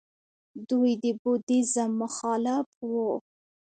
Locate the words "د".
1.03-1.05